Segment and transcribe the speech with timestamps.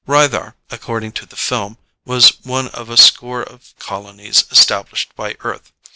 [0.07, 5.71] Rythar, according to the film, was one of a score of colonies established by Earth.